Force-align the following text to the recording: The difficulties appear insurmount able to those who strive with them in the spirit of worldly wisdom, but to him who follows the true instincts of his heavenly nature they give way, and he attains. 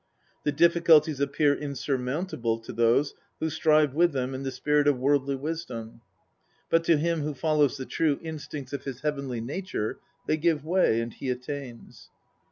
The 0.45 0.51
difficulties 0.51 1.19
appear 1.19 1.55
insurmount 1.55 2.33
able 2.33 2.57
to 2.61 2.73
those 2.73 3.13
who 3.39 3.51
strive 3.51 3.93
with 3.93 4.13
them 4.13 4.33
in 4.33 4.41
the 4.41 4.49
spirit 4.49 4.87
of 4.87 4.97
worldly 4.97 5.35
wisdom, 5.35 6.01
but 6.71 6.83
to 6.85 6.97
him 6.97 7.21
who 7.21 7.35
follows 7.35 7.77
the 7.77 7.85
true 7.85 8.17
instincts 8.23 8.73
of 8.73 8.83
his 8.85 9.01
heavenly 9.01 9.41
nature 9.41 9.99
they 10.25 10.37
give 10.37 10.65
way, 10.65 11.01
and 11.01 11.13
he 11.13 11.29
attains. 11.29 12.09